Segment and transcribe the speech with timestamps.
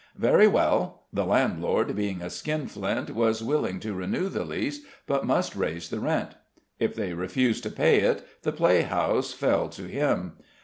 [0.17, 1.03] "Very well.
[1.13, 5.99] The landlord, being a skinflint, was willing to renew the lease, but must raise the
[5.99, 6.33] rent.
[6.79, 10.37] If they refuse to pay it, the playhouse fell to him.